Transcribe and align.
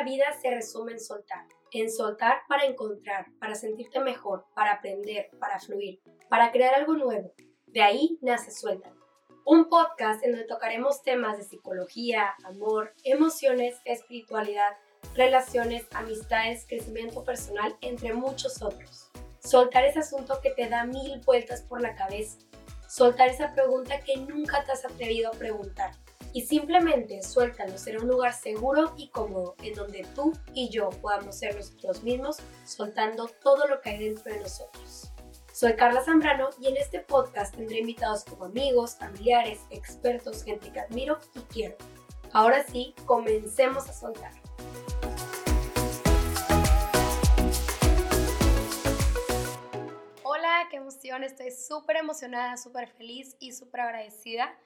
la 0.00 0.04
vida 0.04 0.24
se 0.40 0.50
resume 0.50 0.92
en 0.92 1.00
soltar. 1.00 1.46
En 1.72 1.90
soltar 1.90 2.40
para 2.48 2.64
encontrar, 2.64 3.26
para 3.38 3.54
sentirte 3.54 4.00
mejor, 4.00 4.46
para 4.54 4.72
aprender, 4.72 5.28
para 5.38 5.60
fluir, 5.60 6.00
para 6.30 6.50
crear 6.52 6.74
algo 6.74 6.94
nuevo. 6.94 7.34
De 7.66 7.82
ahí 7.82 8.18
nace 8.22 8.50
Suelta. 8.50 8.94
Un 9.44 9.68
podcast 9.68 10.24
en 10.24 10.32
donde 10.32 10.46
tocaremos 10.46 11.02
temas 11.02 11.36
de 11.36 11.44
psicología, 11.44 12.34
amor, 12.44 12.94
emociones, 13.04 13.76
espiritualidad, 13.84 14.72
relaciones, 15.14 15.86
amistades, 15.92 16.64
crecimiento 16.66 17.22
personal, 17.22 17.76
entre 17.82 18.14
muchos 18.14 18.62
otros. 18.62 19.10
Soltar 19.40 19.84
ese 19.84 19.98
asunto 19.98 20.40
que 20.42 20.52
te 20.52 20.66
da 20.70 20.84
mil 20.84 21.20
vueltas 21.26 21.60
por 21.60 21.82
la 21.82 21.94
cabeza. 21.94 22.38
Soltar 22.88 23.28
esa 23.28 23.52
pregunta 23.52 24.00
que 24.00 24.16
nunca 24.16 24.64
te 24.64 24.72
has 24.72 24.86
atrevido 24.86 25.28
a 25.28 25.36
preguntar 25.36 25.92
y 26.32 26.42
simplemente 26.42 27.22
suéltalo, 27.22 27.76
será 27.76 28.00
un 28.00 28.08
lugar 28.08 28.32
seguro 28.32 28.94
y 28.96 29.08
cómodo 29.08 29.56
en 29.62 29.74
donde 29.74 30.06
tú 30.14 30.32
y 30.54 30.68
yo 30.68 30.90
podamos 30.90 31.36
ser 31.36 31.56
nosotros 31.56 32.02
mismos, 32.02 32.38
soltando 32.64 33.28
todo 33.42 33.66
lo 33.66 33.80
que 33.80 33.90
hay 33.90 34.04
dentro 34.04 34.32
de 34.32 34.40
nosotros. 34.40 35.10
Soy 35.52 35.74
Carla 35.74 36.02
Zambrano 36.02 36.50
y 36.60 36.68
en 36.68 36.76
este 36.76 37.00
podcast 37.00 37.56
tendré 37.56 37.80
invitados 37.80 38.24
como 38.24 38.44
amigos, 38.44 38.96
familiares, 38.96 39.60
expertos, 39.70 40.44
gente 40.44 40.72
que 40.72 40.80
admiro 40.80 41.18
y 41.34 41.40
quiero. 41.52 41.76
Ahora 42.32 42.62
sí, 42.62 42.94
comencemos 43.06 43.88
a 43.88 43.92
soltar. 43.92 44.32
Hola, 50.22 50.68
qué 50.70 50.76
emoción, 50.76 51.24
estoy 51.24 51.50
súper 51.50 51.96
emocionada, 51.96 52.56
súper 52.56 52.88
feliz 52.88 53.36
y 53.40 53.52
súper 53.52 53.80
agradecida 53.80 54.56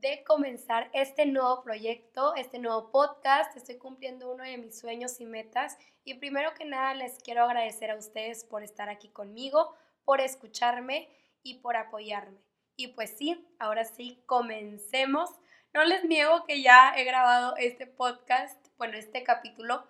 de 0.00 0.22
comenzar 0.24 0.90
este 0.92 1.26
nuevo 1.26 1.62
proyecto, 1.62 2.34
este 2.36 2.58
nuevo 2.58 2.90
podcast. 2.90 3.56
Estoy 3.56 3.78
cumpliendo 3.78 4.32
uno 4.32 4.44
de 4.44 4.56
mis 4.56 4.78
sueños 4.78 5.20
y 5.20 5.26
metas. 5.26 5.76
Y 6.04 6.14
primero 6.14 6.54
que 6.54 6.64
nada 6.64 6.94
les 6.94 7.18
quiero 7.18 7.44
agradecer 7.44 7.90
a 7.90 7.96
ustedes 7.96 8.44
por 8.44 8.62
estar 8.62 8.88
aquí 8.88 9.08
conmigo, 9.08 9.74
por 10.04 10.20
escucharme 10.20 11.08
y 11.42 11.60
por 11.60 11.76
apoyarme. 11.76 12.38
Y 12.76 12.88
pues 12.88 13.16
sí, 13.16 13.44
ahora 13.58 13.84
sí, 13.84 14.22
comencemos. 14.26 15.30
No 15.74 15.84
les 15.84 16.04
niego 16.04 16.44
que 16.46 16.62
ya 16.62 16.94
he 16.96 17.04
grabado 17.04 17.56
este 17.56 17.86
podcast, 17.86 18.68
bueno, 18.78 18.96
este 18.96 19.24
capítulo 19.24 19.84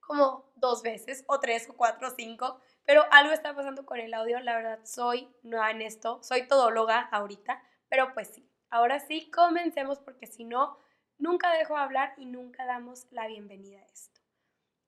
como 0.00 0.50
dos 0.56 0.82
veces, 0.82 1.24
o 1.26 1.38
tres, 1.38 1.68
o 1.68 1.76
cuatro, 1.76 2.08
o 2.08 2.10
cinco, 2.10 2.60
pero 2.86 3.04
algo 3.10 3.32
está 3.32 3.54
pasando 3.54 3.84
con 3.84 3.98
el 3.98 4.14
audio. 4.14 4.40
La 4.40 4.56
verdad, 4.56 4.80
soy 4.84 5.28
nueva 5.42 5.70
en 5.70 5.82
esto, 5.82 6.22
soy 6.22 6.48
todóloga 6.48 7.00
ahorita, 7.12 7.62
pero 7.90 8.14
pues 8.14 8.28
sí, 8.28 8.47
Ahora 8.70 9.00
sí, 9.00 9.30
comencemos 9.30 9.98
porque 9.98 10.26
si 10.26 10.44
no, 10.44 10.78
nunca 11.16 11.52
dejo 11.52 11.74
de 11.74 11.80
hablar 11.80 12.14
y 12.16 12.26
nunca 12.26 12.66
damos 12.66 13.06
la 13.10 13.26
bienvenida 13.26 13.80
a 13.80 13.86
esto. 13.86 14.20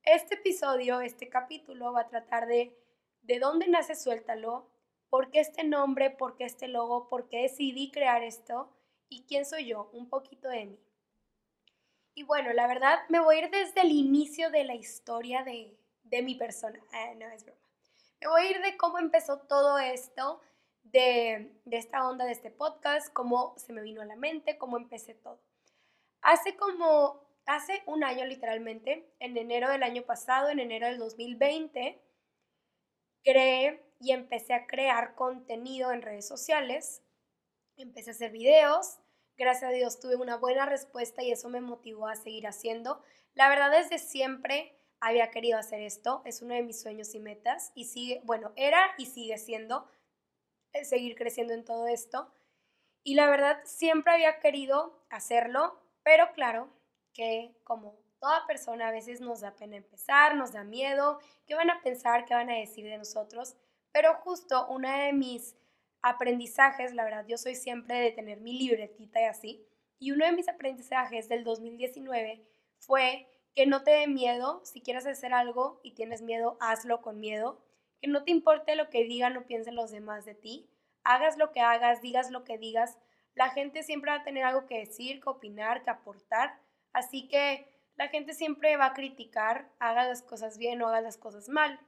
Este 0.02 0.34
episodio, 0.34 1.00
este 1.00 1.28
capítulo 1.28 1.92
va 1.92 2.02
a 2.02 2.08
tratar 2.08 2.46
de 2.46 2.76
de 3.22 3.38
dónde 3.38 3.68
nace 3.68 3.94
Suéltalo, 3.94 4.70
por 5.08 5.30
qué 5.30 5.40
este 5.40 5.64
nombre, 5.64 6.10
por 6.10 6.36
qué 6.36 6.44
este 6.44 6.68
logo, 6.68 7.08
por 7.08 7.28
qué 7.28 7.42
decidí 7.42 7.90
crear 7.90 8.22
esto 8.22 8.72
y 9.08 9.24
quién 9.24 9.44
soy 9.44 9.66
yo, 9.66 9.90
un 9.92 10.08
poquito 10.08 10.48
de 10.48 10.66
mí. 10.66 10.78
Y 12.14 12.24
bueno, 12.24 12.52
la 12.52 12.66
verdad 12.66 12.98
me 13.08 13.20
voy 13.20 13.36
a 13.36 13.38
ir 13.44 13.50
desde 13.50 13.80
el 13.82 13.92
inicio 13.92 14.50
de 14.50 14.64
la 14.64 14.74
historia 14.74 15.42
de, 15.42 15.78
de 16.02 16.22
mi 16.22 16.34
persona. 16.34 16.80
Ah, 16.92 17.12
no, 17.16 17.26
es 17.28 17.44
broma. 17.44 17.60
Me 18.20 18.28
voy 18.28 18.42
a 18.42 18.50
ir 18.50 18.60
de 18.62 18.76
cómo 18.76 18.98
empezó 18.98 19.38
todo 19.40 19.78
esto 19.78 20.40
de, 20.82 21.52
esta 21.70 22.08
onda 22.08 22.24
de 22.24 22.32
este 22.32 22.50
podcast, 22.50 23.12
cómo 23.12 23.54
se 23.56 23.72
me 23.72 23.82
vino 23.82 24.02
a 24.02 24.06
la 24.06 24.16
mente, 24.16 24.58
cómo 24.58 24.76
empecé 24.76 25.14
todo. 25.14 25.40
Hace 26.22 26.56
como, 26.56 27.22
hace 27.46 27.82
un 27.86 28.04
año 28.04 28.24
literalmente, 28.26 29.14
en 29.20 29.36
enero 29.36 29.70
del 29.70 29.82
año 29.82 30.02
pasado, 30.02 30.50
en 30.50 30.60
enero 30.60 30.86
del 30.86 30.98
2020, 30.98 32.00
creé 33.22 33.82
y 34.00 34.12
empecé 34.12 34.54
a 34.54 34.66
crear 34.66 35.14
contenido 35.14 35.92
en 35.92 36.02
redes 36.02 36.26
sociales, 36.26 37.02
empecé 37.76 38.10
a 38.10 38.14
hacer 38.14 38.32
videos, 38.32 38.98
gracias 39.36 39.70
a 39.70 39.74
Dios 39.74 40.00
tuve 40.00 40.16
una 40.16 40.36
buena 40.36 40.66
respuesta 40.66 41.22
y 41.22 41.32
eso 41.32 41.48
me 41.48 41.60
motivó 41.60 42.08
a 42.08 42.16
seguir 42.16 42.46
haciendo. 42.46 43.02
La 43.34 43.48
verdad 43.48 43.70
desde 43.70 43.98
siempre 43.98 44.76
había 45.00 45.30
querido 45.30 45.58
hacer 45.58 45.80
esto, 45.80 46.22
es 46.26 46.42
uno 46.42 46.54
de 46.54 46.62
mis 46.62 46.80
sueños 46.80 47.14
y 47.14 47.20
metas 47.20 47.72
y 47.74 47.86
sigue, 47.86 48.20
bueno, 48.24 48.52
era 48.56 48.80
y 48.98 49.06
sigue 49.06 49.38
siendo 49.38 49.86
seguir 50.84 51.16
creciendo 51.16 51.52
en 51.54 51.64
todo 51.64 51.86
esto. 51.86 52.32
Y 53.02 53.14
la 53.14 53.28
verdad, 53.28 53.60
siempre 53.64 54.12
había 54.12 54.40
querido 54.40 55.04
hacerlo, 55.10 55.80
pero 56.02 56.32
claro 56.32 56.68
que 57.12 57.54
como 57.64 57.98
toda 58.18 58.46
persona 58.46 58.88
a 58.88 58.92
veces 58.92 59.20
nos 59.20 59.40
da 59.40 59.56
pena 59.56 59.76
empezar, 59.76 60.36
nos 60.36 60.52
da 60.52 60.64
miedo, 60.64 61.18
qué 61.46 61.54
van 61.54 61.70
a 61.70 61.80
pensar, 61.82 62.24
qué 62.26 62.34
van 62.34 62.50
a 62.50 62.58
decir 62.58 62.84
de 62.84 62.98
nosotros. 62.98 63.56
Pero 63.92 64.14
justo 64.16 64.68
una 64.68 65.04
de 65.04 65.12
mis 65.12 65.56
aprendizajes, 66.02 66.94
la 66.94 67.04
verdad, 67.04 67.26
yo 67.26 67.38
soy 67.38 67.54
siempre 67.54 67.98
de 67.98 68.12
tener 68.12 68.40
mi 68.40 68.58
libretita 68.58 69.20
y 69.20 69.24
así, 69.24 69.66
y 69.98 70.12
uno 70.12 70.24
de 70.24 70.32
mis 70.32 70.48
aprendizajes 70.48 71.28
del 71.28 71.44
2019 71.44 72.42
fue 72.78 73.26
que 73.54 73.66
no 73.66 73.82
te 73.82 73.90
dé 73.90 74.06
miedo, 74.06 74.62
si 74.64 74.80
quieres 74.80 75.06
hacer 75.06 75.34
algo 75.34 75.80
y 75.82 75.92
tienes 75.92 76.22
miedo, 76.22 76.56
hazlo 76.60 77.02
con 77.02 77.20
miedo 77.20 77.60
que 78.00 78.08
no 78.08 78.24
te 78.24 78.30
importe 78.30 78.76
lo 78.76 78.90
que 78.90 79.04
digan 79.04 79.36
o 79.36 79.46
piensen 79.46 79.76
los 79.76 79.90
demás 79.90 80.24
de 80.24 80.34
ti, 80.34 80.68
hagas 81.04 81.36
lo 81.36 81.52
que 81.52 81.60
hagas, 81.60 82.02
digas 82.02 82.30
lo 82.30 82.44
que 82.44 82.58
digas, 82.58 82.98
la 83.34 83.50
gente 83.50 83.82
siempre 83.82 84.10
va 84.10 84.18
a 84.18 84.24
tener 84.24 84.44
algo 84.44 84.66
que 84.66 84.78
decir, 84.78 85.20
que 85.20 85.28
opinar, 85.28 85.82
que 85.82 85.90
aportar, 85.90 86.58
así 86.92 87.28
que 87.28 87.68
la 87.96 88.08
gente 88.08 88.32
siempre 88.32 88.76
va 88.76 88.86
a 88.86 88.94
criticar, 88.94 89.70
hagas 89.78 90.08
las 90.08 90.22
cosas 90.22 90.58
bien 90.58 90.80
o 90.82 90.88
hagas 90.88 91.02
las 91.02 91.16
cosas 91.18 91.48
mal. 91.48 91.78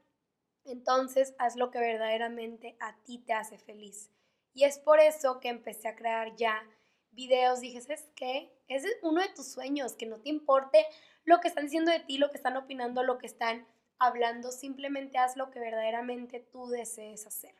Entonces, 0.65 1.35
haz 1.39 1.57
lo 1.57 1.71
que 1.71 1.79
verdaderamente 1.79 2.77
a 2.81 2.97
ti 3.03 3.19
te 3.19 3.33
hace 3.33 3.59
feliz. 3.59 4.11
Y 4.55 4.65
es 4.65 4.79
por 4.79 5.01
eso 5.01 5.41
que 5.41 5.49
empecé 5.49 5.89
a 5.89 5.97
crear 5.97 6.37
ya 6.37 6.63
videos. 7.11 7.61
Dije, 7.61 7.81
¿sabes 7.81 8.09
qué? 8.15 8.53
Es 8.69 8.85
uno 9.03 9.21
de 9.21 9.31
tus 9.31 9.51
sueños, 9.51 9.95
que 9.95 10.07
no 10.07 10.21
te 10.21 10.29
importe 10.29 10.87
lo 11.25 11.41
que 11.41 11.49
están 11.49 11.65
diciendo 11.65 11.91
de 11.91 12.01
ti, 12.01 12.19
lo 12.19 12.31
que 12.31 12.37
están 12.37 12.57
opinando, 12.57 13.03
lo 13.03 13.19
que 13.19 13.27
están 13.27 13.67
hablando, 14.03 14.51
simplemente 14.51 15.19
haz 15.19 15.37
lo 15.37 15.51
que 15.51 15.61
verdaderamente 15.61 16.41
tú 16.41 16.67
desees 16.69 17.27
hacer. 17.27 17.55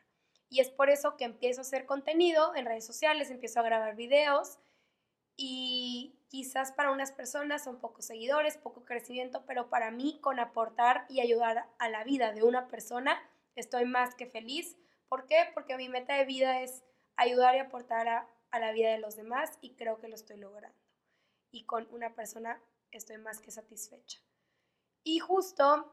Y 0.49 0.59
es 0.59 0.69
por 0.69 0.89
eso 0.89 1.15
que 1.15 1.23
empiezo 1.23 1.61
a 1.61 1.63
hacer 1.63 1.85
contenido 1.85 2.53
en 2.55 2.65
redes 2.65 2.85
sociales, 2.85 3.31
empiezo 3.31 3.61
a 3.61 3.63
grabar 3.63 3.95
videos 3.95 4.59
y 5.37 6.19
quizás 6.27 6.73
para 6.73 6.91
unas 6.91 7.13
personas 7.13 7.63
son 7.63 7.79
pocos 7.79 8.05
seguidores, 8.05 8.57
poco 8.57 8.83
crecimiento, 8.83 9.45
pero 9.45 9.69
para 9.69 9.89
mí 9.89 10.19
con 10.21 10.39
aportar 10.39 11.05
y 11.09 11.21
ayudar 11.21 11.65
a 11.79 11.89
la 11.89 12.03
vida 12.03 12.33
de 12.33 12.43
una 12.43 12.67
persona 12.67 13.17
estoy 13.55 13.85
más 13.85 14.13
que 14.13 14.27
feliz. 14.27 14.77
¿Por 15.07 15.25
qué? 15.25 15.49
Porque 15.53 15.77
mi 15.77 15.87
meta 15.87 16.15
de 16.15 16.25
vida 16.25 16.61
es 16.61 16.83
ayudar 17.15 17.55
y 17.55 17.59
aportar 17.59 18.07
a, 18.09 18.27
a 18.51 18.59
la 18.59 18.73
vida 18.73 18.91
de 18.91 18.99
los 18.99 19.15
demás 19.15 19.57
y 19.61 19.75
creo 19.75 19.99
que 19.99 20.09
lo 20.09 20.15
estoy 20.15 20.37
logrando. 20.37 20.77
Y 21.51 21.65
con 21.65 21.87
una 21.91 22.13
persona 22.13 22.61
estoy 22.91 23.17
más 23.17 23.39
que 23.39 23.51
satisfecha. 23.51 24.19
Y 25.03 25.19
justo 25.19 25.91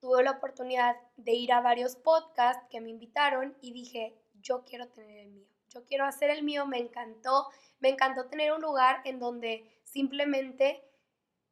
tuve 0.00 0.22
la 0.22 0.32
oportunidad 0.32 0.96
de 1.16 1.32
ir 1.32 1.52
a 1.52 1.60
varios 1.60 1.96
podcasts 1.96 2.64
que 2.70 2.80
me 2.80 2.90
invitaron 2.90 3.56
y 3.60 3.72
dije, 3.72 4.16
yo 4.40 4.64
quiero 4.64 4.88
tener 4.88 5.18
el 5.18 5.30
mío, 5.30 5.46
yo 5.68 5.84
quiero 5.84 6.04
hacer 6.04 6.30
el 6.30 6.42
mío, 6.42 6.66
me 6.66 6.78
encantó, 6.78 7.48
me 7.78 7.90
encantó 7.90 8.26
tener 8.26 8.52
un 8.52 8.62
lugar 8.62 9.02
en 9.04 9.18
donde 9.18 9.64
simplemente 9.84 10.82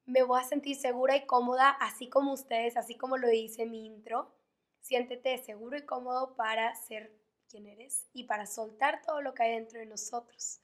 me 0.07 0.23
voy 0.23 0.41
a 0.41 0.45
sentir 0.45 0.77
segura 0.77 1.17
y 1.17 1.27
cómoda, 1.27 1.71
así 1.71 2.09
como 2.09 2.33
ustedes, 2.33 2.77
así 2.79 2.97
como 2.97 3.19
lo 3.19 3.29
dice 3.29 3.67
mi 3.67 3.85
intro. 3.85 4.35
Siéntete 4.81 5.37
seguro 5.37 5.77
y 5.77 5.85
cómodo 5.85 6.35
para 6.35 6.75
ser 6.75 7.13
quien 7.49 7.67
eres 7.67 8.07
y 8.15 8.25
para 8.25 8.47
soltar 8.47 9.03
todo 9.03 9.21
lo 9.21 9.35
que 9.35 9.43
hay 9.43 9.55
dentro 9.57 9.79
de 9.79 9.87
nosotros. 9.87 10.63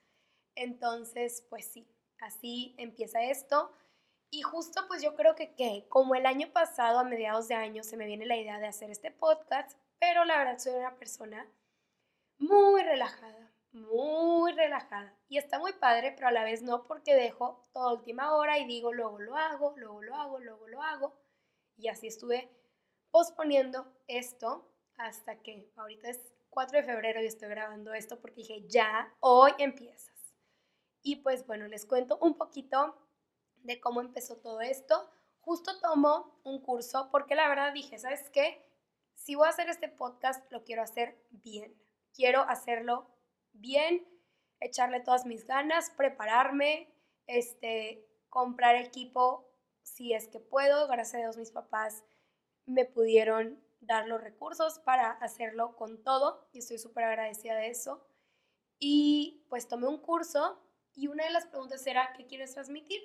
Entonces, 0.55 1.45
pues 1.51 1.67
sí, 1.67 1.87
así 2.21 2.75
empieza 2.79 3.23
esto. 3.23 3.71
Y 4.35 4.43
justo 4.43 4.81
pues 4.89 5.01
yo 5.01 5.15
creo 5.15 5.37
que, 5.37 5.55
que 5.55 5.87
como 5.89 6.17
el 6.17 6.27
año 6.27 6.53
pasado, 6.53 6.99
a 6.99 7.05
mediados 7.05 7.47
de 7.47 7.55
año, 7.55 7.85
se 7.85 7.97
me 7.97 8.05
viene 8.05 8.27
la 8.27 8.37
idea 8.37 8.59
de 8.59 8.67
hacer 8.67 8.91
este 8.91 9.13
podcast, 9.13 9.79
pero 10.01 10.25
la 10.25 10.39
verdad 10.39 10.59
soy 10.59 10.73
una 10.73 10.97
persona 10.97 11.49
muy 12.39 12.83
relajada, 12.83 13.53
muy 13.71 14.51
relajada. 14.51 15.17
Y 15.29 15.39
está 15.39 15.61
muy 15.61 15.73
padre, 15.75 16.11
pero 16.17 16.27
a 16.27 16.33
la 16.33 16.43
vez 16.43 16.63
no 16.63 16.83
porque 16.83 17.15
dejo 17.15 17.63
toda 17.73 17.93
última 17.93 18.35
hora 18.35 18.59
y 18.59 18.67
digo, 18.67 18.93
luego 18.93 19.21
lo 19.21 19.37
hago, 19.37 19.73
luego 19.77 20.03
lo 20.03 20.17
hago, 20.17 20.41
luego 20.41 20.67
lo 20.67 20.83
hago. 20.83 21.15
Y 21.77 21.87
así 21.87 22.09
estuve 22.09 22.51
posponiendo 23.13 23.87
esto 24.09 24.69
hasta 24.97 25.45
que 25.45 25.71
ahorita 25.77 26.09
es 26.09 26.35
4 26.51 26.79
de 26.79 26.85
febrero 26.85 27.23
y 27.23 27.27
estoy 27.27 27.51
grabando 27.51 27.95
esto 27.95 28.21
porque 28.21 28.41
dije, 28.41 28.67
ya, 28.67 29.15
hoy 29.21 29.53
empiezas. 29.59 30.35
Y 31.03 31.23
pues 31.23 31.47
bueno, 31.47 31.69
les 31.69 31.87
cuento 31.87 32.19
un 32.21 32.37
poquito 32.37 33.04
de 33.65 33.81
cómo 33.81 34.01
empezó 34.01 34.37
todo 34.37 34.61
esto. 34.61 35.11
Justo 35.41 35.81
tomo 35.81 36.41
un 36.45 36.63
curso 36.63 37.09
porque 37.11 37.35
la 37.35 37.49
verdad 37.49 37.73
dije, 37.73 37.99
¿sabes 37.99 38.31
qué? 38.31 38.65
Si 39.15 39.35
voy 39.35 39.47
a 39.47 39.51
hacer 39.51 39.69
este 39.69 39.89
podcast, 39.89 40.51
lo 40.53 40.65
quiero 40.65 40.83
hacer 40.83 41.21
bien. 41.31 41.77
Quiero 42.15 42.43
hacerlo 42.43 43.11
bien, 43.53 44.07
echarle 44.61 45.01
todas 45.01 45.27
mis 45.27 45.47
ganas, 45.47 45.91
prepararme, 45.91 46.95
este, 47.27 48.07
comprar 48.29 48.77
equipo 48.77 49.51
si 49.83 50.13
es 50.13 50.29
que 50.29 50.41
puedo, 50.41 50.87
gracias 50.89 51.15
a 51.15 51.19
Dios 51.19 51.37
mis 51.37 51.51
papás 51.51 52.05
me 52.67 52.85
pudieron 52.85 53.63
dar 53.81 54.09
los 54.09 54.21
recursos 54.21 54.79
para 54.79 55.11
hacerlo 55.11 55.77
con 55.77 56.03
todo 56.03 56.49
y 56.53 56.59
estoy 56.59 56.79
súper 56.79 57.05
agradecida 57.05 57.57
de 57.57 57.69
eso. 57.69 58.07
Y 58.79 59.47
pues 59.49 59.69
tomé 59.69 59.87
un 59.87 59.99
curso 59.99 60.61
y 60.95 61.09
una 61.09 61.25
de 61.25 61.31
las 61.31 61.47
preguntas 61.47 61.87
era, 61.87 62.13
¿qué 62.17 62.27
quieres 62.27 62.55
transmitir? 62.55 63.03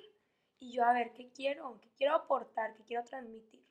Y 0.60 0.72
yo, 0.72 0.84
a 0.84 0.92
ver, 0.92 1.12
¿qué 1.14 1.32
quiero? 1.32 1.80
¿Qué 1.80 1.90
quiero 1.96 2.14
aportar? 2.14 2.74
¿Qué 2.74 2.84
quiero 2.84 3.02
transmitir? 3.02 3.66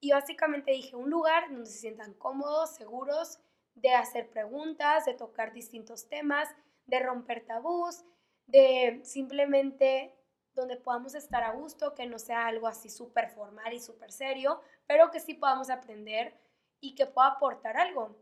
Y 0.00 0.12
básicamente 0.12 0.72
dije, 0.72 0.94
un 0.94 1.08
lugar 1.08 1.50
donde 1.50 1.64
se 1.64 1.78
sientan 1.78 2.12
cómodos, 2.14 2.76
seguros, 2.76 3.40
de 3.74 3.94
hacer 3.94 4.28
preguntas, 4.28 5.06
de 5.06 5.14
tocar 5.14 5.54
distintos 5.54 6.08
temas, 6.08 6.54
de 6.84 7.00
romper 7.00 7.46
tabús, 7.46 8.04
de 8.46 9.00
simplemente 9.02 10.14
donde 10.52 10.76
podamos 10.76 11.14
estar 11.14 11.42
a 11.42 11.52
gusto, 11.52 11.94
que 11.94 12.06
no 12.06 12.18
sea 12.18 12.46
algo 12.46 12.68
así 12.68 12.90
súper 12.90 13.30
formal 13.30 13.72
y 13.72 13.80
súper 13.80 14.12
serio, 14.12 14.60
pero 14.86 15.10
que 15.10 15.20
sí 15.20 15.32
podamos 15.32 15.70
aprender 15.70 16.38
y 16.80 16.94
que 16.94 17.06
pueda 17.06 17.28
aportar 17.28 17.78
algo. 17.78 18.14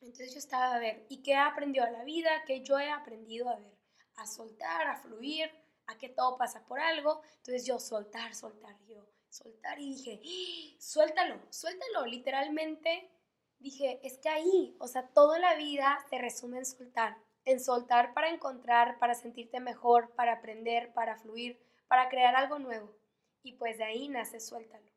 Entonces 0.00 0.32
yo 0.32 0.38
estaba 0.38 0.76
a 0.76 0.78
ver, 0.78 1.04
¿y 1.08 1.22
qué 1.22 1.32
he 1.32 1.36
aprendido 1.36 1.84
a 1.84 1.90
la 1.90 2.04
vida? 2.04 2.30
¿Qué 2.46 2.62
yo 2.62 2.78
he 2.78 2.88
aprendido 2.88 3.48
a 3.48 3.56
ver? 3.56 3.76
A 4.14 4.26
soltar, 4.26 4.86
a 4.86 4.96
fluir, 4.96 5.50
a 5.86 5.98
que 5.98 6.08
todo 6.08 6.36
pasa 6.36 6.64
por 6.66 6.80
algo. 6.80 7.22
Entonces 7.38 7.66
yo 7.66 7.78
soltar, 7.78 8.34
soltar, 8.34 8.76
yo 8.86 9.06
soltar 9.28 9.78
y 9.78 9.94
dije, 9.94 10.20
¡Ah! 10.24 10.76
suéltalo, 10.80 11.40
suéltalo, 11.50 12.06
literalmente 12.06 13.10
dije, 13.58 14.00
es 14.02 14.18
que 14.18 14.28
ahí, 14.28 14.76
o 14.80 14.86
sea, 14.86 15.08
toda 15.08 15.38
la 15.38 15.54
vida 15.54 15.98
se 16.10 16.18
resume 16.18 16.58
en 16.58 16.66
soltar, 16.66 17.16
en 17.44 17.60
soltar 17.60 18.14
para 18.14 18.30
encontrar, 18.30 18.98
para 18.98 19.14
sentirte 19.14 19.60
mejor, 19.60 20.14
para 20.14 20.34
aprender, 20.34 20.92
para 20.92 21.16
fluir, 21.16 21.60
para 21.88 22.08
crear 22.08 22.34
algo 22.34 22.58
nuevo. 22.58 22.94
Y 23.42 23.52
pues 23.52 23.78
de 23.78 23.84
ahí 23.84 24.08
nace 24.08 24.40
suéltalo. 24.40 24.90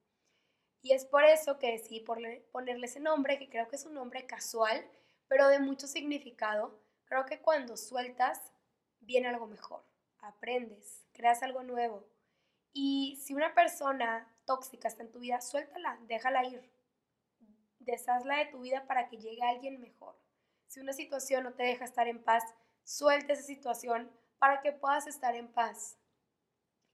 Y 0.81 0.94
es 0.94 1.06
por 1.06 1.24
eso 1.24 1.59
que 1.59 1.71
decidí 1.71 2.00
ponerle 2.00 2.85
ese 2.85 3.00
nombre, 3.00 3.38
que 3.38 3.50
creo 3.50 3.68
que 3.68 3.75
es 3.75 3.85
un 3.85 3.94
nombre 3.94 4.25
casual, 4.25 4.89
pero 5.27 5.47
de 5.47 5.59
mucho 5.59 5.88
significado. 5.88 6.80
Creo 7.06 7.25
que 7.25 7.42
cuando 7.42 7.75
sueltas, 7.75 8.53
viene 9.01 9.27
algo 9.27 9.47
mejor, 9.47 9.83
aprendes, 10.30 11.06
creas 11.14 11.44
algo 11.44 11.64
nuevo. 11.64 12.08
Y 12.74 13.20
si 13.22 13.34
una 13.34 13.54
persona 13.54 14.28
tóxica 14.46 14.88
está 14.88 15.04
en 15.04 15.12
tu 15.12 15.20
vida, 15.20 15.42
suéltala, 15.42 16.00
déjala 16.08 16.46
ir. 16.46 16.72
Deshazla 17.80 18.38
de 18.38 18.46
tu 18.48 18.62
vida 18.62 18.86
para 18.88 19.08
que 19.10 19.18
llegue 19.18 19.44
alguien 19.44 19.80
mejor. 19.80 20.16
Si 20.68 20.80
una 20.80 20.94
situación 20.94 21.44
no 21.44 21.54
te 21.54 21.64
deja 21.64 21.86
estar 21.86 22.08
en 22.08 22.24
paz, 22.24 22.44
suelta 22.84 23.34
esa 23.34 23.44
situación 23.44 24.12
para 24.38 24.62
que 24.62 24.72
puedas 24.72 25.08
estar 25.08 25.36
en 25.36 25.48
paz. 25.48 25.98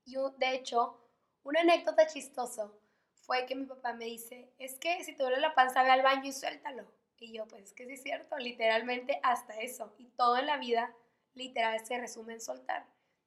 Y 0.06 0.16
de 0.38 0.56
hecho, 0.56 1.02
una 1.44 1.62
anécdota 1.62 2.08
chistosa 2.08 2.72
fue 3.14 3.46
que 3.46 3.56
mi 3.56 3.66
papá 3.66 3.94
me 3.94 4.06
dice, 4.06 4.54
es 4.60 4.76
que 4.80 5.04
si 5.04 5.14
te 5.16 5.24
duele 5.24 5.40
la 5.40 5.56
panza, 5.56 5.84
ve 5.84 5.90
al 5.90 6.04
baño 6.04 6.26
y 6.26 6.34
suéltalo. 6.34 6.86
Y 7.18 7.34
yo, 7.34 7.48
pues 7.48 7.64
es 7.64 7.74
que 7.74 7.86
sí 7.86 7.94
es 7.94 8.04
cierto, 8.04 8.38
literalmente 8.38 9.20
hasta 9.24 9.60
eso. 9.60 9.94
Y 9.98 10.08
todo 10.10 10.38
en 10.38 10.46
la 10.46 10.58
vida, 10.58 10.94
literal, 11.34 11.84
se 11.86 11.98
resume 11.98 12.34
en 12.34 12.42
soltar. 12.42 12.86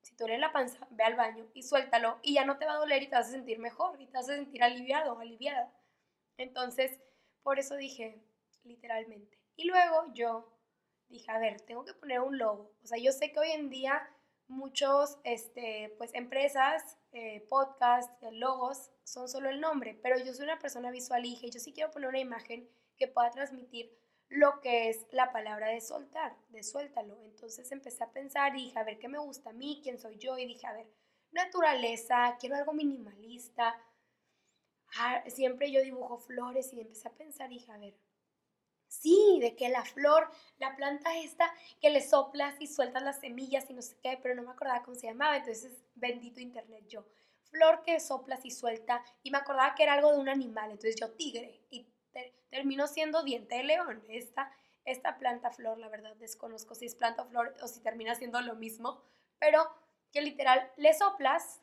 Si 0.09 0.17
te 0.17 0.25
duele 0.25 0.39
la 0.39 0.53
panza, 0.53 0.89
ve 0.89 1.05
al 1.05 1.17
baño 1.17 1.47
y 1.53 1.63
suéltalo 1.63 2.19
y 2.23 2.33
ya 2.33 2.47
no 2.47 2.57
te 2.57 2.65
va 2.65 2.73
a 2.73 2.79
doler 2.79 3.03
y 3.03 3.09
te 3.09 3.17
vas 3.17 3.29
a 3.29 3.33
sentir 3.33 3.59
mejor 3.59 4.01
y 4.01 4.07
te 4.07 4.15
vas 4.15 4.27
a 4.31 4.37
sentir 4.37 4.63
aliviado 4.63 5.13
o 5.13 5.19
aliviada. 5.19 5.71
Entonces, 6.39 6.99
por 7.43 7.59
eso 7.59 7.77
dije, 7.77 8.19
literalmente. 8.65 9.39
Y 9.55 9.67
luego 9.67 10.07
yo 10.15 10.51
dije, 11.11 11.31
a 11.31 11.39
ver, 11.39 11.61
tengo 11.61 11.85
que 11.85 11.93
poner 11.93 12.21
un 12.21 12.39
logo. 12.39 12.73
O 12.83 12.87
sea, 12.87 12.97
yo 12.97 13.13
sé 13.13 13.33
que 13.33 13.39
hoy 13.39 13.51
en 13.51 13.69
día 13.69 14.09
muchos, 14.47 15.19
este, 15.25 15.95
pues, 15.99 16.15
empresas, 16.15 16.97
eh, 17.13 17.47
podcasts, 17.51 18.11
eh, 18.23 18.33
logos, 18.33 18.91
son 19.05 19.29
solo 19.29 19.51
el 19.51 19.61
nombre, 19.61 20.01
pero 20.03 20.19
yo 20.19 20.33
soy 20.33 20.45
una 20.45 20.59
persona 20.59 20.91
visual 20.91 21.27
y 21.27 21.31
dije, 21.31 21.51
yo 21.51 21.61
sí 21.61 21.75
quiero 21.75 21.91
poner 21.91 22.09
una 22.09 22.19
imagen 22.19 22.67
que 22.97 23.09
pueda 23.09 23.31
transmitir 23.31 23.95
lo 24.29 24.61
que 24.61 24.91
es 24.91 25.07
la 25.13 25.33
palabra 25.33 25.69
de 25.69 25.81
soltar, 25.81 26.37
de 26.49 26.63
suéltalo. 26.63 27.19
Entonces 27.25 27.71
empecé 27.73 28.05
a 28.05 28.13
pensar 28.13 28.57
y 28.57 28.65
dije, 28.65 28.79
a 28.79 28.85
ver, 28.85 28.99
¿qué 28.99 29.09
me 29.09 29.19
gusta 29.19 29.51
a 29.51 29.55
mí? 29.55 29.81
¿Quién 29.83 29.99
soy 29.99 30.19
yo? 30.19 30.37
Y 30.39 30.47
dije, 30.47 30.67
a 30.67 30.73
ver, 30.73 30.87
naturaleza, 31.33 32.37
quiero 32.39 32.57
algo 32.57 32.73
minimalista. 32.73 33.81
Ah, 34.99 35.23
siempre 35.29 35.71
yo 35.71 35.83
dibujo 35.83 36.19
flores 36.19 36.73
y 36.73 36.81
empecé 36.81 37.09
a 37.09 37.13
pensar 37.13 37.53
y 37.53 37.59
dije, 37.59 37.73
a 37.73 37.79
ver, 37.79 37.95
Sí, 38.89 39.39
de 39.41 39.55
que 39.55 39.69
la 39.69 39.85
flor, 39.85 40.31
la 40.59 40.75
planta 40.75 41.17
esta, 41.19 41.53
que 41.81 41.91
le 41.91 42.01
soplas 42.01 42.55
y 42.59 42.67
sueltas 42.67 43.03
las 43.03 43.21
semillas 43.21 43.69
y 43.69 43.75
no 43.75 43.83
sé 43.83 43.99
qué, 44.03 44.19
pero 44.23 44.35
no 44.35 44.43
me 44.43 44.51
acordaba 44.51 44.83
cómo 44.83 44.97
se 44.97 45.07
llamaba, 45.07 45.37
entonces 45.37 45.85
bendito 45.95 46.41
internet 46.41 46.87
yo. 46.89 47.05
Flor 47.51 47.83
que 47.83 48.01
soplas 48.01 48.45
y 48.45 48.51
suelta, 48.51 49.05
y 49.23 49.31
me 49.31 49.39
acordaba 49.39 49.75
que 49.75 49.83
era 49.83 49.93
algo 49.95 50.13
de 50.13 50.19
un 50.19 50.29
animal, 50.29 50.71
entonces 50.71 50.97
yo 50.99 51.13
tigre, 51.13 51.61
y 51.71 51.87
terminó 52.59 52.89
siendo 52.89 53.23
diente 53.23 53.57
de 53.57 53.65
león. 53.65 54.05
Esta, 54.09 54.53
esta 54.85 55.17
planta 55.19 55.51
flor, 55.51 55.79
la 55.79 55.89
verdad 55.89 56.17
desconozco 56.17 56.75
si 56.75 56.87
es 56.87 56.97
planta 56.97 57.23
o 57.23 57.29
flor 57.29 57.55
o 57.63 57.69
si 57.69 57.81
termina 57.81 58.15
siendo 58.17 58.41
lo 58.41 58.57
mismo, 58.57 59.01
pero 59.39 59.65
que 60.13 60.23
literal 60.23 60.73
le 60.77 60.93
soplas, 60.93 61.63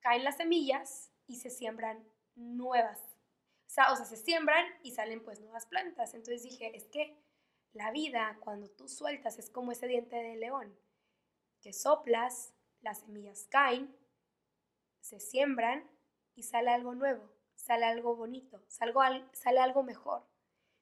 caen 0.00 0.24
las 0.24 0.38
semillas 0.38 1.12
y 1.26 1.36
se 1.36 1.50
siembran 1.50 2.04
nuevas 2.34 3.10
o 3.92 3.96
sea, 3.96 4.04
se 4.04 4.16
siembran 4.16 4.66
y 4.82 4.90
salen 4.90 5.22
pues 5.22 5.40
nuevas 5.40 5.66
plantas. 5.66 6.14
Entonces 6.14 6.42
dije, 6.42 6.76
es 6.76 6.86
que 6.86 7.16
la 7.72 7.92
vida 7.92 8.36
cuando 8.40 8.68
tú 8.68 8.88
sueltas 8.88 9.38
es 9.38 9.48
como 9.48 9.70
ese 9.70 9.86
diente 9.86 10.16
de 10.16 10.36
león, 10.36 10.76
que 11.60 11.72
soplas, 11.72 12.52
las 12.80 13.00
semillas 13.00 13.46
caen, 13.48 13.94
se 15.00 15.20
siembran 15.20 15.88
y 16.34 16.42
sale 16.42 16.70
algo 16.70 16.94
nuevo, 16.94 17.30
sale 17.60 17.86
algo 17.86 18.16
bonito, 18.16 18.62
sale 18.68 19.60
algo 19.60 19.82
mejor. 19.82 20.26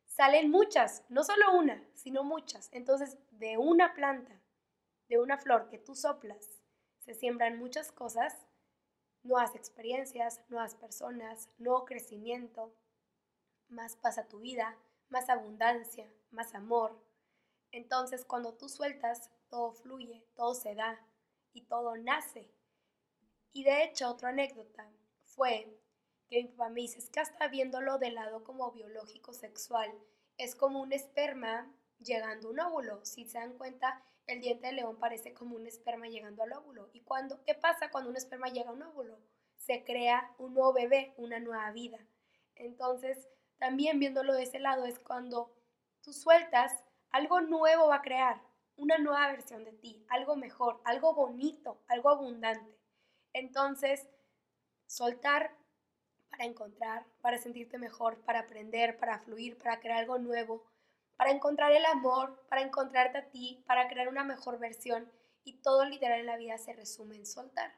Salen 0.07 0.51
muchas, 0.51 1.05
no 1.09 1.23
solo 1.23 1.57
una, 1.57 1.87
sino 1.95 2.25
muchas. 2.25 2.69
Entonces, 2.73 3.19
de 3.31 3.59
una 3.59 3.95
planta, 3.95 4.41
de 5.09 5.19
una 5.19 5.39
flor 5.39 5.69
que 5.69 5.79
tú 5.79 5.95
soplas, 5.95 6.63
se 6.99 7.15
siembran 7.15 7.59
muchas 7.59 7.93
cosas 7.93 8.47
nuevas 9.23 9.55
experiencias, 9.55 10.41
nuevas 10.49 10.75
personas, 10.75 11.51
nuevo 11.59 11.85
crecimiento, 11.85 12.75
más 13.69 13.97
pasa 13.97 14.29
tu 14.29 14.41
vida, 14.41 14.79
más 15.09 15.29
abundancia, 15.29 16.11
más 16.31 16.55
amor. 16.55 16.99
Entonces 17.71 18.25
cuando 18.25 18.55
tú 18.55 18.69
sueltas, 18.69 19.31
todo 19.49 19.73
fluye, 19.73 20.27
todo 20.35 20.55
se 20.55 20.75
da 20.75 21.05
y 21.53 21.63
todo 21.63 21.97
nace. 21.97 22.51
Y 23.53 23.65
de 23.65 23.85
hecho, 23.85 24.09
otra 24.11 24.29
anécdota 24.31 24.91
fue 25.23 25.79
que 26.29 26.43
mi 26.43 26.49
papá 26.49 26.69
me 26.69 26.83
dice, 26.83 26.99
es 26.99 27.11
que 27.11 27.21
hasta 27.21 27.49
viéndolo 27.49 27.99
del 27.99 28.15
lado 28.15 28.45
como 28.45 28.71
biológico 28.73 29.33
sexual, 29.33 29.93
es 30.37 30.55
como 30.55 30.81
un 30.81 30.93
esperma 30.93 31.73
llegando 31.99 32.49
a 32.49 32.51
un 32.53 32.61
óvulo. 32.61 33.05
Si 33.05 33.25
se 33.25 33.39
dan 33.39 33.57
cuenta, 33.57 34.03
el 34.27 34.41
diente 34.41 34.69
de 34.69 34.75
león 34.75 34.99
parece 34.99 35.33
como 35.33 35.57
un 35.57 35.67
esperma 35.67 36.07
llegando 36.07 36.43
al 36.43 36.53
óvulo. 36.53 36.91
¿Y 36.93 37.01
cuando, 37.01 37.43
qué 37.45 37.55
pasa 37.55 37.91
cuando 37.91 38.11
un 38.11 38.17
esperma 38.17 38.49
llega 38.49 38.71
a 38.71 38.75
un 38.75 38.83
óvulo? 38.83 39.19
Se 39.57 39.85
crea 39.85 40.35
un 40.39 40.55
nuevo 40.55 40.73
bebé, 40.73 41.15
una 41.17 41.41
nueva 41.41 41.71
vida. 41.73 41.99
Entonces, 42.55 43.29
también 43.59 43.99
viéndolo 43.99 44.35
de 44.35 44.45
ese 44.45 44.61
lado 44.61 44.85
es 44.85 44.99
cuando 44.99 45.55
tú 46.03 46.13
sueltas, 46.13 46.73
algo 47.11 47.41
nuevo 47.41 47.89
va 47.89 47.97
a 47.97 48.03
crear, 48.03 48.41
una 48.77 48.99
nueva 48.99 49.27
versión 49.29 49.65
de 49.65 49.73
ti, 49.73 50.05
algo 50.09 50.37
mejor, 50.37 50.81
algo 50.85 51.15
bonito, 51.15 51.83
algo 51.89 52.11
abundante. 52.11 52.79
Entonces, 53.33 54.09
soltar 54.87 55.57
para 56.39 56.51
encontrar, 56.51 57.05
para 57.21 57.37
sentirte 57.37 57.79
mejor, 57.79 58.21
para 58.21 58.41
aprender, 58.41 58.97
para 59.01 59.19
fluir, 59.19 59.59
para 59.59 59.81
crear 59.81 59.99
algo 59.99 60.19
nuevo, 60.19 60.65
para 61.17 61.33
encontrar 61.33 61.73
el 61.73 61.85
amor, 61.85 62.47
para 62.49 62.63
encontrarte 62.63 63.19
a 63.19 63.29
ti, 63.29 63.65
para 63.67 63.89
crear 63.89 64.09
una 64.09 64.23
mejor 64.23 64.61
versión. 64.61 65.11
Y 65.43 65.61
todo 65.63 65.85
literal 65.85 66.21
en 66.21 66.27
la 66.27 66.37
vida 66.37 66.57
se 66.57 66.75
resume 66.75 67.17
en 67.17 67.27
soltar. 67.27 67.75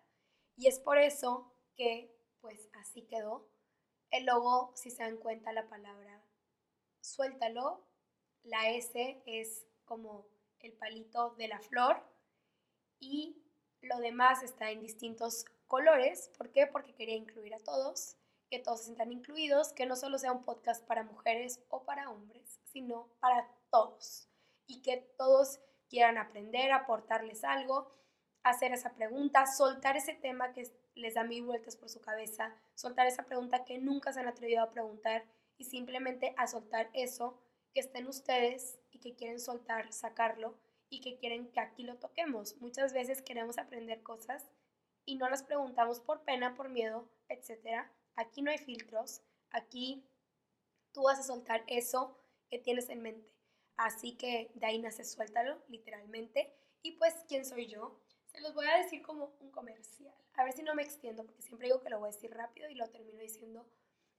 Y 0.57 0.67
es 0.67 0.79
por 0.79 0.99
eso 0.99 1.55
que, 1.75 2.15
pues 2.43 2.69
así 2.75 3.07
quedó. 3.07 3.49
El 4.11 4.27
logo, 4.27 4.73
si 4.77 4.91
se 4.91 5.05
dan 5.05 5.17
cuenta 5.17 5.53
la 5.53 5.67
palabra, 5.67 6.23
suéltalo. 7.01 7.87
La 8.43 8.69
S 8.69 9.23
es 9.25 9.67
como 9.87 10.27
el 10.59 10.75
palito 10.75 11.31
de 11.37 11.49
la 11.49 11.61
flor 11.61 12.03
y 12.99 13.43
lo 13.81 13.99
demás 14.01 14.43
está 14.43 14.71
en 14.71 14.83
distintos 14.83 15.47
colores. 15.67 16.31
¿Por 16.37 16.53
qué? 16.53 16.67
Porque 16.67 16.95
quería 16.95 17.17
incluir 17.17 17.55
a 17.55 17.61
todos, 17.61 18.20
que 18.51 18.59
todos 18.59 18.89
estén 18.89 19.13
incluidos, 19.13 19.73
que 19.73 19.87
no 19.87 19.97
solo 19.97 20.19
sea 20.19 20.33
un 20.33 20.45
podcast 20.45 20.85
para 20.85 21.05
mujeres 21.05 21.61
o 21.69 21.85
para 21.85 22.11
hombres, 22.11 22.61
sino 22.65 23.09
para 23.21 23.49
todos. 23.71 24.29
Y 24.67 24.83
que 24.83 24.97
todos 25.17 25.61
quieran 25.89 26.19
aprender, 26.19 26.73
aportarles 26.73 27.45
algo, 27.45 27.93
hacer 28.43 28.73
esa 28.73 28.95
pregunta, 28.95 29.47
soltar 29.47 29.97
ese 29.97 30.15
tema 30.15 30.53
que 30.53 30.69
les 30.95 31.15
da 31.15 31.25
mil 31.25 31.45
vueltas 31.45 31.77
por 31.77 31.89
su 31.89 32.01
cabeza, 32.01 32.55
soltar 32.75 33.07
esa 33.07 33.25
pregunta 33.25 33.65
que 33.65 33.79
nunca 33.79 34.13
se 34.13 34.21
han 34.21 34.29
atrevido 34.29 34.63
a 34.63 34.71
preguntar 34.71 35.25
y 35.57 35.65
simplemente 35.65 36.35
a 36.37 36.47
soltar 36.47 36.91
eso 36.93 37.41
que 37.73 37.81
está 37.81 37.99
en 37.99 38.09
ustedes 38.09 38.79
y 38.91 38.99
que 38.99 39.15
quieren 39.15 39.39
soltar, 39.39 39.93
sacarlo 39.93 40.59
y 40.89 41.01
que 41.01 41.19
quieren 41.19 41.53
que 41.53 41.61
aquí 41.61 41.85
lo 41.85 41.99
toquemos. 41.99 42.57
Muchas 42.61 42.93
veces 42.93 43.23
queremos 43.23 43.59
aprender 43.59 44.03
cosas 44.03 44.51
y 45.05 45.17
no 45.17 45.29
las 45.29 45.43
preguntamos 45.43 46.01
por 46.01 46.25
pena, 46.25 46.55
por 46.55 46.69
miedo, 46.69 47.09
etc. 47.29 47.87
Aquí 48.21 48.43
no 48.43 48.51
hay 48.51 48.59
filtros, 48.59 49.23
aquí 49.51 50.07
tú 50.93 51.05
vas 51.05 51.19
a 51.19 51.23
soltar 51.23 51.65
eso 51.69 52.19
que 52.51 52.59
tienes 52.59 52.91
en 52.91 53.01
mente. 53.01 53.33
Así 53.79 54.15
que 54.15 54.51
de 54.55 54.67
ahí 54.67 54.79
nace 54.79 55.07
suéltalo, 55.07 55.63
literalmente. 55.69 56.55
Y 56.83 56.93
pues, 56.93 57.15
¿quién 57.29 57.47
soy 57.47 57.67
yo? 57.69 57.99
Se 58.27 58.43
los 58.43 58.55
voy 58.55 58.67
a 58.67 58.77
decir 58.77 59.01
como 59.01 59.35
un 59.41 59.51
comercial. 59.51 60.15
A 60.35 60.45
ver 60.45 60.53
si 60.53 60.63
no 60.63 60.75
me 60.75 60.83
extiendo, 60.83 61.25
porque 61.25 61.41
siempre 61.41 61.69
digo 61.69 61.81
que 61.81 61.89
lo 61.89 61.99
voy 61.99 62.11
a 62.11 62.13
decir 62.13 62.31
rápido 62.35 62.69
y 62.69 62.75
lo 62.75 62.91
termino 62.91 63.21
diciendo 63.21 63.67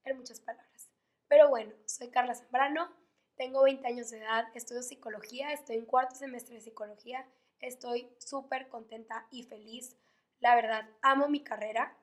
en 0.02 0.16
muchas 0.16 0.40
palabras. 0.40 0.90
Pero 1.28 1.48
bueno, 1.48 1.72
soy 1.86 2.10
Carla 2.10 2.34
Zambrano, 2.34 2.90
tengo 3.36 3.62
20 3.62 3.86
años 3.86 4.10
de 4.10 4.18
edad, 4.18 4.48
estudio 4.56 4.82
psicología, 4.82 5.52
estoy 5.52 5.76
en 5.76 5.86
cuarto 5.86 6.16
semestre 6.16 6.56
de 6.56 6.60
psicología, 6.60 7.24
estoy 7.60 8.12
súper 8.18 8.68
contenta 8.68 9.28
y 9.30 9.44
feliz. 9.44 9.96
La 10.40 10.56
verdad, 10.56 10.90
amo 11.02 11.28
mi 11.28 11.44
carrera. 11.44 11.96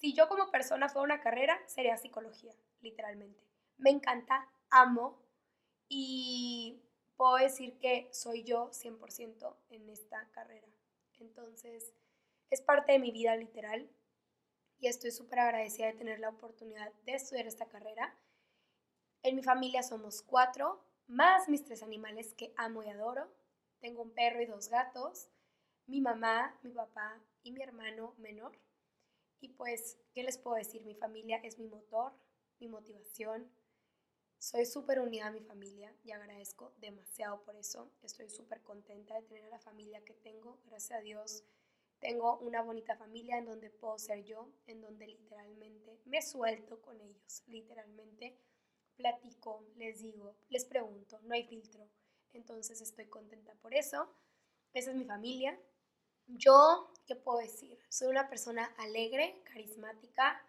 Si 0.00 0.14
yo 0.14 0.28
como 0.28 0.50
persona 0.50 0.88
fuera 0.88 1.04
una 1.14 1.20
carrera, 1.20 1.60
sería 1.66 1.96
psicología, 1.96 2.52
literalmente. 2.80 3.42
Me 3.78 3.90
encanta, 3.90 4.48
amo 4.70 5.18
y 5.88 6.80
puedo 7.16 7.36
decir 7.36 7.78
que 7.80 8.08
soy 8.12 8.44
yo 8.44 8.70
100% 8.72 9.56
en 9.70 9.88
esta 9.88 10.30
carrera. 10.30 10.68
Entonces, 11.18 11.94
es 12.48 12.62
parte 12.62 12.92
de 12.92 13.00
mi 13.00 13.10
vida 13.10 13.34
literal 13.34 13.90
y 14.78 14.86
estoy 14.86 15.10
súper 15.10 15.40
agradecida 15.40 15.86
de 15.86 15.94
tener 15.94 16.20
la 16.20 16.28
oportunidad 16.28 16.92
de 17.04 17.14
estudiar 17.14 17.48
esta 17.48 17.66
carrera. 17.66 18.16
En 19.24 19.34
mi 19.34 19.42
familia 19.42 19.82
somos 19.82 20.22
cuatro, 20.22 20.80
más 21.08 21.48
mis 21.48 21.64
tres 21.64 21.82
animales 21.82 22.34
que 22.34 22.54
amo 22.56 22.84
y 22.84 22.88
adoro. 22.88 23.28
Tengo 23.80 24.02
un 24.02 24.14
perro 24.14 24.40
y 24.40 24.46
dos 24.46 24.68
gatos, 24.68 25.28
mi 25.86 26.00
mamá, 26.00 26.56
mi 26.62 26.70
papá 26.70 27.20
y 27.42 27.50
mi 27.50 27.62
hermano 27.62 28.14
menor. 28.18 28.52
Y 29.40 29.48
pues, 29.50 29.98
¿qué 30.12 30.22
les 30.22 30.38
puedo 30.38 30.56
decir? 30.56 30.82
Mi 30.82 30.94
familia 30.94 31.38
es 31.38 31.58
mi 31.58 31.66
motor, 31.66 32.12
mi 32.58 32.68
motivación. 32.68 33.50
Soy 34.38 34.66
súper 34.66 35.00
unida 35.00 35.26
a 35.26 35.32
mi 35.32 35.40
familia 35.40 35.94
y 36.04 36.12
agradezco 36.12 36.72
demasiado 36.78 37.42
por 37.42 37.56
eso. 37.56 37.90
Estoy 38.02 38.30
súper 38.30 38.62
contenta 38.62 39.14
de 39.14 39.22
tener 39.22 39.44
a 39.44 39.50
la 39.50 39.58
familia 39.58 40.04
que 40.04 40.14
tengo, 40.14 40.60
gracias 40.66 40.98
a 40.98 41.02
Dios 41.02 41.44
tengo 42.00 42.38
una 42.38 42.62
bonita 42.62 42.96
familia 42.96 43.38
en 43.38 43.46
donde 43.46 43.70
puedo 43.70 43.98
ser 43.98 44.24
yo, 44.24 44.48
en 44.66 44.80
donde 44.80 45.06
literalmente 45.06 45.98
me 46.04 46.22
suelto 46.22 46.80
con 46.80 47.00
ellos, 47.00 47.42
literalmente 47.46 48.38
platico, 48.96 49.64
les 49.76 50.02
digo, 50.02 50.36
les 50.48 50.64
pregunto, 50.64 51.20
no 51.22 51.34
hay 51.34 51.44
filtro. 51.44 51.88
Entonces 52.32 52.80
estoy 52.80 53.06
contenta 53.06 53.54
por 53.54 53.74
eso. 53.74 54.14
Esa 54.74 54.90
es 54.90 54.96
mi 54.96 55.04
familia. 55.04 55.58
Yo, 56.28 56.92
¿qué 57.06 57.16
puedo 57.16 57.38
decir? 57.38 57.78
Soy 57.88 58.08
una 58.08 58.28
persona 58.28 58.72
alegre, 58.78 59.42
carismática, 59.44 60.40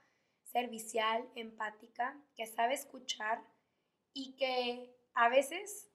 servicial, 0.43 1.29
empática, 1.35 2.21
que 2.35 2.45
sabe 2.45 2.73
escuchar 2.73 3.41
y 4.13 4.35
que 4.35 4.93
a 5.13 5.29
veces 5.29 5.89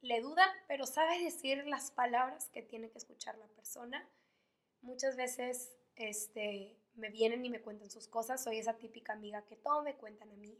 le 0.00 0.20
duda, 0.20 0.44
pero 0.68 0.86
sabe 0.86 1.22
decir 1.22 1.66
las 1.66 1.90
palabras 1.90 2.50
que 2.50 2.62
tiene 2.62 2.90
que 2.90 2.98
escuchar 2.98 3.38
la 3.38 3.46
persona 3.48 4.06
muchas 4.84 5.16
veces 5.16 5.72
este, 5.96 6.76
me 6.94 7.10
vienen 7.10 7.44
y 7.44 7.50
me 7.50 7.62
cuentan 7.62 7.90
sus 7.90 8.06
cosas. 8.06 8.42
Soy 8.42 8.58
esa 8.58 8.74
típica 8.74 9.14
amiga 9.14 9.44
que 9.46 9.56
todo 9.56 9.82
me 9.82 9.96
cuentan 9.96 10.30
a 10.30 10.36
mí, 10.36 10.58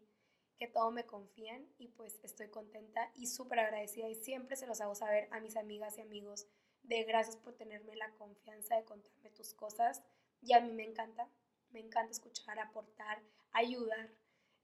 que 0.59 0.67
todo 0.67 0.91
me 0.91 1.05
confían 1.05 1.69
y 1.79 1.89
pues 1.89 2.19
estoy 2.25 2.49
contenta 2.49 3.11
y 3.15 3.27
súper 3.27 3.61
agradecida 3.61 4.09
y 4.09 4.15
siempre 4.15 4.57
se 4.57 4.67
los 4.67 4.81
hago 4.81 4.95
saber 4.95 5.29
a 5.31 5.41
mis 5.41 5.57
amigas 5.57 5.99
y 5.99 6.01
amigos 6.01 6.47
de 6.85 7.05
gracias 7.05 7.37
por 7.37 7.55
tenerme 7.55 7.97
la 7.97 8.11
confianza 8.13 8.77
de 8.77 8.85
contarme 8.85 9.31
tus 9.31 9.55
cosas 9.55 10.03
y 10.43 10.53
a 10.53 10.61
mí 10.61 10.71
me 10.73 10.85
encanta, 10.85 11.29
me 11.71 11.81
encanta 11.81 12.13
escuchar, 12.13 12.59
aportar, 12.59 13.23
ayudar. 13.53 14.11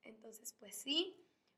Entonces 0.02 0.54
pues 0.58 0.74
sí, 0.74 1.16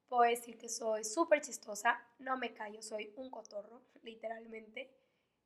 puedo 0.08 0.22
decir 0.22 0.58
que 0.58 0.68
soy 0.68 1.04
súper 1.04 1.40
chistosa, 1.40 2.00
no 2.18 2.36
me 2.36 2.54
callo, 2.54 2.82
soy 2.82 3.12
un 3.16 3.30
cotorro, 3.30 3.82
literalmente. 4.02 4.90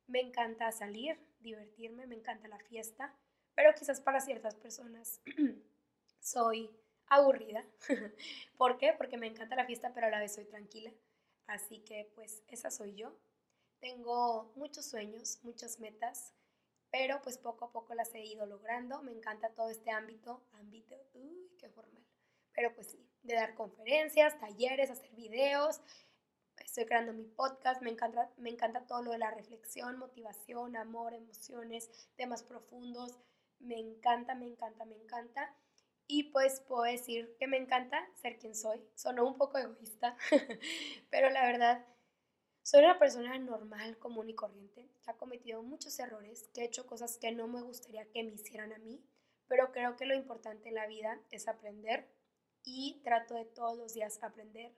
Me 0.07 0.21
encanta 0.21 0.71
salir, 0.71 1.19
divertirme, 1.39 2.07
me 2.07 2.15
encanta 2.15 2.47
la 2.47 2.59
fiesta, 2.59 3.13
pero 3.55 3.73
quizás 3.73 3.99
para 3.99 4.21
ciertas 4.21 4.55
personas 4.55 5.21
soy 6.21 6.69
aburrida. 7.07 7.65
¿Por 8.57 8.77
qué? 8.77 8.93
Porque 8.93 9.17
me 9.17 9.27
encanta 9.27 9.55
la 9.55 9.65
fiesta, 9.65 9.93
pero 9.93 10.07
a 10.07 10.09
la 10.09 10.19
vez 10.19 10.35
soy 10.35 10.45
tranquila. 10.45 10.93
Así 11.47 11.79
que 11.79 12.09
pues 12.15 12.43
esa 12.47 12.69
soy 12.69 12.95
yo. 12.95 13.17
Tengo 13.79 14.51
muchos 14.55 14.85
sueños, 14.85 15.39
muchas 15.43 15.79
metas, 15.79 16.33
pero 16.91 17.21
pues 17.21 17.37
poco 17.37 17.65
a 17.65 17.71
poco 17.71 17.93
las 17.93 18.13
he 18.15 18.25
ido 18.25 18.45
logrando. 18.45 19.01
Me 19.03 19.11
encanta 19.11 19.49
todo 19.49 19.69
este 19.69 19.91
ámbito, 19.91 20.41
ámbito, 20.53 20.95
uy, 21.13 21.51
qué 21.57 21.69
formal. 21.69 22.03
Pero 22.53 22.73
pues 22.73 22.87
sí, 22.87 23.07
de 23.23 23.35
dar 23.35 23.53
conferencias, 23.53 24.39
talleres, 24.39 24.89
hacer 24.89 25.11
videos, 25.11 25.81
estoy 26.59 26.85
creando 26.85 27.13
mi 27.13 27.23
podcast, 27.23 27.81
me 27.81 27.91
encanta, 27.91 28.31
me 28.37 28.49
encanta 28.49 28.85
todo 28.87 29.01
lo 29.03 29.11
de 29.11 29.19
la 29.19 29.31
reflexión, 29.31 29.97
motivación, 29.97 30.75
amor, 30.75 31.13
emociones, 31.13 31.89
temas 32.15 32.43
profundos, 32.43 33.17
me 33.59 33.79
encanta, 33.79 34.35
me 34.35 34.45
encanta, 34.45 34.85
me 34.85 34.95
encanta. 34.95 35.55
Y 36.07 36.31
pues 36.31 36.61
puedo 36.61 36.83
decir 36.83 37.35
que 37.37 37.47
me 37.47 37.57
encanta 37.57 38.07
ser 38.15 38.37
quien 38.37 38.55
soy. 38.55 38.81
Sonó 38.95 39.27
un 39.27 39.37
poco 39.37 39.57
egoísta, 39.57 40.15
pero 41.09 41.29
la 41.29 41.45
verdad, 41.45 41.85
soy 42.67 42.81
una 42.81 42.99
persona 42.99 43.39
normal, 43.39 43.97
común 43.97 44.29
y 44.29 44.35
corriente, 44.35 44.89
que 45.01 45.11
ha 45.11 45.17
cometido 45.17 45.63
muchos 45.63 45.97
errores, 45.99 46.49
que 46.53 46.59
he 46.59 46.65
hecho 46.65 46.85
cosas 46.85 47.17
que 47.17 47.31
no 47.31 47.47
me 47.47 47.61
gustaría 47.61 48.11
que 48.11 48.25
me 48.25 48.33
hicieran 48.33 48.73
a 48.73 48.77
mí, 48.77 49.01
pero 49.47 49.71
creo 49.71 49.95
que 49.95 50.05
lo 50.05 50.13
importante 50.13 50.67
en 50.67 50.75
la 50.75 50.85
vida 50.85 51.17
es 51.31 51.47
aprender 51.47 52.13
y 52.63 52.99
trato 53.05 53.35
de 53.35 53.45
todos 53.45 53.77
los 53.77 53.93
días 53.93 54.21
aprender 54.21 54.75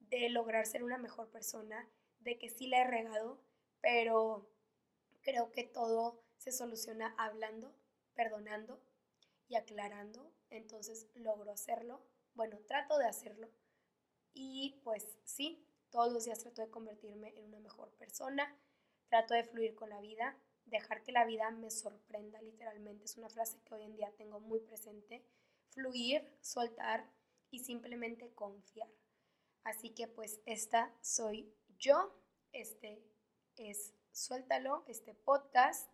de 0.00 0.28
lograr 0.28 0.66
ser 0.66 0.84
una 0.84 0.98
mejor 0.98 1.30
persona, 1.30 1.88
de 2.18 2.36
que 2.38 2.50
sí 2.50 2.66
la 2.66 2.82
he 2.82 2.86
regado, 2.86 3.40
pero 3.80 4.46
creo 5.22 5.50
que 5.50 5.64
todo 5.64 6.22
se 6.36 6.52
soluciona 6.52 7.14
hablando, 7.16 7.74
perdonando 8.12 8.84
y 9.48 9.54
aclarando. 9.56 10.30
Entonces 10.50 11.08
logro 11.14 11.52
hacerlo. 11.52 12.06
Bueno, 12.34 12.58
trato 12.68 12.98
de 12.98 13.06
hacerlo. 13.06 13.48
Y 14.34 14.78
pues 14.84 15.16
sí, 15.24 15.66
todos 15.94 16.12
los 16.12 16.24
días 16.24 16.40
trato 16.40 16.60
de 16.60 16.70
convertirme 16.70 17.32
en 17.36 17.44
una 17.44 17.60
mejor 17.60 17.88
persona. 17.92 18.52
Trato 19.08 19.32
de 19.32 19.44
fluir 19.44 19.76
con 19.76 19.90
la 19.90 20.00
vida, 20.00 20.36
dejar 20.64 21.04
que 21.04 21.12
la 21.12 21.24
vida 21.24 21.52
me 21.52 21.70
sorprenda 21.70 22.42
literalmente. 22.42 23.04
Es 23.04 23.16
una 23.16 23.28
frase 23.28 23.62
que 23.62 23.74
hoy 23.74 23.84
en 23.84 23.94
día 23.94 24.12
tengo 24.18 24.40
muy 24.40 24.58
presente. 24.58 25.24
Fluir, 25.68 26.36
soltar 26.40 27.08
y 27.52 27.60
simplemente 27.60 28.34
confiar. 28.34 28.88
Así 29.62 29.90
que 29.90 30.08
pues 30.08 30.40
esta 30.46 30.92
soy 31.00 31.54
yo, 31.78 32.12
este 32.50 33.00
es 33.54 33.94
Suéltalo, 34.10 34.82
este 34.88 35.14
podcast. 35.14 35.88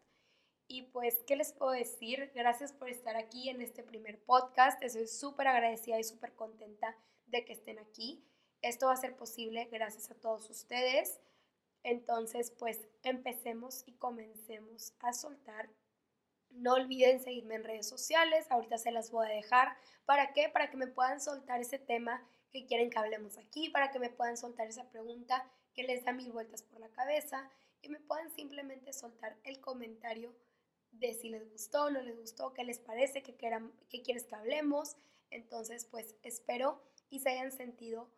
Y 0.67 0.83
pues, 0.93 1.23
¿qué 1.27 1.37
les 1.37 1.53
puedo 1.53 1.73
decir? 1.73 2.33
Gracias 2.35 2.73
por 2.73 2.89
estar 2.89 3.17
aquí 3.17 3.51
en 3.51 3.61
este 3.61 3.83
primer 3.83 4.25
podcast. 4.25 4.83
Estoy 4.83 5.09
súper 5.09 5.49
agradecida 5.49 5.99
y 5.99 6.05
súper 6.05 6.35
contenta 6.35 6.97
de 7.27 7.45
que 7.45 7.53
estén 7.53 7.79
aquí. 7.79 8.27
Esto 8.63 8.87
va 8.87 8.93
a 8.93 8.97
ser 8.97 9.17
posible 9.17 9.69
gracias 9.71 10.11
a 10.11 10.15
todos 10.15 10.49
ustedes. 10.51 11.21
Entonces, 11.83 12.51
pues 12.51 12.89
empecemos 13.03 13.83
y 13.87 13.95
comencemos 13.95 14.93
a 15.01 15.13
soltar. 15.13 15.71
No 16.51 16.75
olviden 16.75 17.21
seguirme 17.21 17.55
en 17.55 17.65
redes 17.65 17.89
sociales. 17.89 18.51
Ahorita 18.51 18.77
se 18.79 18.93
las 18.93 19.11
voy 19.11 19.27
a 19.27 19.35
dejar. 19.35 19.77
¿Para 20.05 20.33
qué? 20.33 20.49
Para 20.49 20.71
que 20.71 20.77
me 20.77 20.89
puedan 20.89 21.21
soltar 21.21 21.61
ese 21.61 21.79
tema 21.79 22.27
que 22.51 22.67
quieren 22.67 22.91
que 22.91 22.99
hablemos 22.99 23.39
aquí, 23.39 23.71
para 23.71 23.91
que 23.91 23.99
me 23.99 24.11
puedan 24.11 24.37
soltar 24.37 24.67
esa 24.67 24.91
pregunta 24.91 25.49
que 25.73 25.85
les 25.85 26.05
da 26.05 26.13
mil 26.13 26.33
vueltas 26.33 26.63
por 26.63 26.81
la 26.81 26.91
cabeza 26.91 27.49
y 27.81 27.89
me 27.89 28.01
puedan 28.01 28.31
simplemente 28.33 28.93
soltar 28.93 29.39
el 29.45 29.61
comentario 29.61 30.35
de 30.93 31.15
si 31.15 31.31
les 31.31 31.49
gustó, 31.51 31.85
o 31.85 31.91
no 31.91 32.01
les 32.03 32.19
gustó, 32.19 32.53
qué 32.53 32.65
les 32.65 32.81
parece, 32.81 33.23
qué, 33.23 33.37
quieres 34.03 34.25
que 34.25 34.35
hablemos. 34.35 34.97
Entonces, 35.31 35.85
pues 35.85 36.17
espero 36.23 36.83
y 37.09 37.21
se 37.21 37.31
hayan 37.31 37.53
sentido 37.53 38.11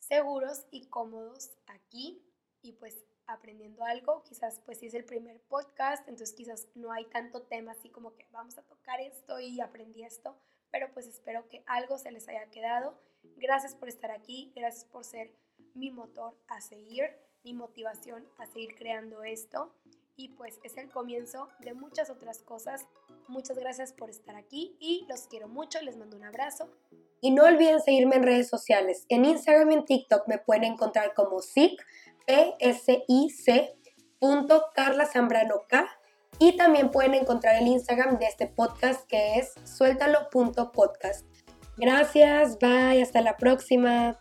seguros 0.00 0.66
y 0.70 0.86
cómodos 0.86 1.50
aquí 1.66 2.20
y 2.62 2.72
pues 2.72 2.96
aprendiendo 3.26 3.84
algo. 3.84 4.22
Quizás 4.24 4.60
pues 4.66 4.78
si 4.78 4.86
es 4.86 4.94
el 4.94 5.04
primer 5.04 5.40
podcast, 5.42 6.08
entonces 6.08 6.34
quizás 6.34 6.66
no 6.74 6.90
hay 6.90 7.04
tanto 7.06 7.42
tema 7.42 7.72
así 7.72 7.88
como 7.88 8.16
que 8.16 8.26
vamos 8.32 8.58
a 8.58 8.62
tocar 8.62 9.00
esto 9.00 9.38
y 9.38 9.60
aprendí 9.60 10.02
esto, 10.02 10.36
pero 10.72 10.92
pues 10.92 11.06
espero 11.06 11.48
que 11.48 11.62
algo 11.66 11.96
se 11.96 12.10
les 12.10 12.28
haya 12.28 12.50
quedado 12.50 12.98
Gracias 13.36 13.74
por 13.74 13.88
estar 13.88 14.10
aquí, 14.10 14.52
gracias 14.54 14.84
por 14.84 15.04
ser 15.04 15.32
mi 15.74 15.90
motor 15.90 16.34
a 16.48 16.60
seguir, 16.60 17.10
mi 17.42 17.54
motivación 17.54 18.26
a 18.38 18.46
seguir 18.46 18.74
creando 18.76 19.22
esto. 19.22 19.74
Y 20.16 20.28
pues 20.30 20.58
es 20.62 20.76
el 20.76 20.90
comienzo 20.90 21.48
de 21.60 21.72
muchas 21.72 22.10
otras 22.10 22.42
cosas. 22.42 22.86
Muchas 23.28 23.58
gracias 23.58 23.92
por 23.92 24.10
estar 24.10 24.36
aquí 24.36 24.76
y 24.78 25.06
los 25.08 25.26
quiero 25.26 25.48
mucho, 25.48 25.80
les 25.80 25.96
mando 25.96 26.16
un 26.16 26.24
abrazo. 26.24 26.68
Y 27.20 27.32
no 27.32 27.44
olviden 27.44 27.80
seguirme 27.80 28.16
en 28.16 28.22
redes 28.22 28.48
sociales. 28.48 29.04
En 29.08 29.24
Instagram 29.24 29.70
y 29.70 29.74
en 29.74 29.84
TikTok 29.84 30.26
me 30.26 30.38
pueden 30.38 30.64
encontrar 30.64 31.12
como 31.14 31.40
SIC, 31.40 31.80
Carla 34.74 35.06
K. 35.68 35.86
Y 36.38 36.56
también 36.56 36.90
pueden 36.90 37.14
encontrar 37.14 37.56
el 37.56 37.66
Instagram 37.68 38.18
de 38.18 38.26
este 38.26 38.46
podcast 38.46 39.06
que 39.06 39.34
es 39.34 39.52
suéltalo.podcast. 39.64 41.26
Gracias, 41.76 42.58
bye, 42.58 43.02
hasta 43.02 43.20
la 43.20 43.36
próxima. 43.36 44.18